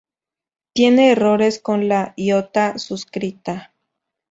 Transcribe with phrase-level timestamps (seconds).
[0.73, 3.71] Tiene errores con la iota suscrita.